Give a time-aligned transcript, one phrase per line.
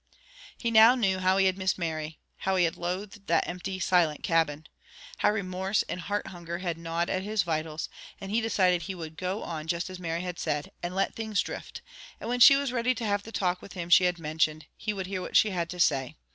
[0.57, 2.17] He now knew how he had missed Mary.
[2.37, 4.65] How he had loathed that empty, silent cabin.
[5.17, 7.87] How remorse and heart hunger had gnawed at his vitals,
[8.19, 11.13] and he decided that he would go on just as Mary had said, and let
[11.13, 11.83] things drift;
[12.19, 14.91] and when she was ready to have the talk with him she had mentioned, he
[14.91, 16.15] would hear what she had to say.